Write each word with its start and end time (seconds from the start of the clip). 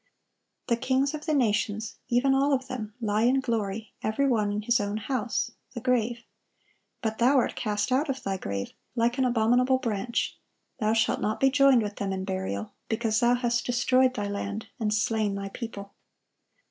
"The 0.65 0.77
kings 0.77 1.13
of 1.13 1.27
the 1.27 1.33
nations, 1.35 1.97
even 2.07 2.33
all 2.33 2.53
of 2.53 2.67
them, 2.67 2.95
lie 2.99 3.21
in 3.21 3.39
glory, 3.39 3.93
every 4.01 4.27
one 4.27 4.51
in 4.51 4.63
his 4.63 4.79
own 4.79 4.97
house 4.97 5.51
[the 5.75 5.79
grave]. 5.79 6.23
But 7.03 7.19
thou 7.19 7.37
art 7.37 7.55
cast 7.55 7.91
out 7.91 8.09
of 8.09 8.23
thy 8.23 8.37
grave 8.37 8.71
like 8.95 9.19
an 9.19 9.25
abominable 9.25 9.77
branch.... 9.77 10.39
Thou 10.79 10.93
shalt 10.93 11.21
not 11.21 11.39
be 11.39 11.51
joined 11.51 11.83
with 11.83 11.97
them 11.97 12.11
in 12.11 12.25
burial, 12.25 12.73
because 12.89 13.19
thou 13.19 13.35
hast 13.35 13.67
destroyed 13.67 14.15
thy 14.15 14.27
land, 14.27 14.69
and 14.79 14.91
slain 14.91 15.35
thy 15.35 15.49
people." 15.49 15.93